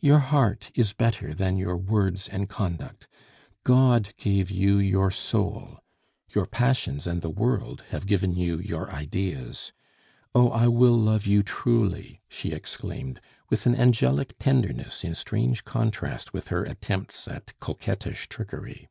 [0.00, 3.06] "Your heart is better than your words and conduct.
[3.62, 5.78] God gave you your soul;
[6.28, 9.72] your passions and the world have given you your ideas.
[10.34, 16.32] Oh, I will love you truly," she exclaimed, with an angelic tenderness in strange contrast
[16.32, 18.88] with her attempts at coquettish trickery.